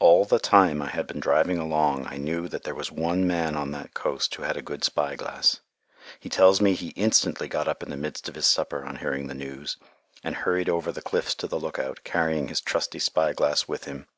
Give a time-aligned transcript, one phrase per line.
[0.00, 3.56] All the time I had been driving along I knew that there was one man
[3.56, 5.60] on that coast who had a good spy glass.
[6.20, 9.28] He tells me he instantly got up in the midst of his supper, on hearing
[9.28, 9.78] the news,
[10.22, 14.08] and hurried over the cliffs to the lookout, carrying his trusty spy glass with him.